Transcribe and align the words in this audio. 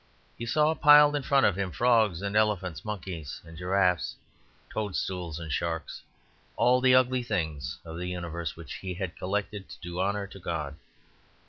He 0.35 0.47
saw 0.47 0.73
piled 0.73 1.15
in 1.15 1.21
front 1.21 1.45
of 1.45 1.55
him 1.55 1.71
frogs 1.71 2.23
and 2.23 2.35
elephants, 2.35 2.83
monkeys 2.83 3.39
and 3.45 3.55
giraffes, 3.55 4.15
toadstools 4.73 5.37
and 5.37 5.51
sharks, 5.51 6.01
all 6.55 6.81
the 6.81 6.95
ugly 6.95 7.21
things 7.21 7.77
of 7.85 7.97
the 7.99 8.07
universe 8.07 8.55
which 8.55 8.73
he 8.77 8.95
had 8.95 9.15
collected 9.15 9.69
to 9.69 9.79
do 9.79 10.01
honour 10.01 10.25
to 10.25 10.39
God. 10.39 10.75